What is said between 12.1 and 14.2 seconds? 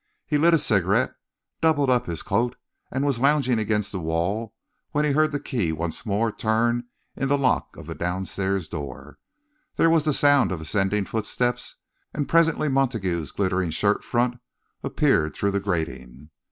and presently Montague's glittering shirt